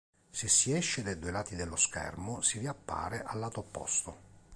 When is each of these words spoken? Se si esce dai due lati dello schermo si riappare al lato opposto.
Se 0.31 0.47
si 0.47 0.71
esce 0.73 1.03
dai 1.03 1.19
due 1.19 1.29
lati 1.29 1.55
dello 1.55 1.75
schermo 1.75 2.41
si 2.41 2.57
riappare 2.57 3.21
al 3.21 3.37
lato 3.37 3.59
opposto. 3.59 4.17